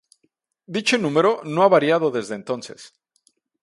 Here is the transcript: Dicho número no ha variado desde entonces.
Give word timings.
Dicho 0.77 0.97
número 1.03 1.35
no 1.43 1.61
ha 1.61 1.67
variado 1.69 2.09
desde 2.09 2.33
entonces. 2.33 2.91